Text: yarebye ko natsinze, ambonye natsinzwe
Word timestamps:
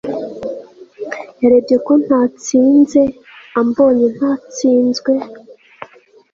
yarebye 1.41 1.77
ko 1.85 1.93
natsinze, 2.05 3.01
ambonye 3.59 4.07
natsinzwe 4.17 5.11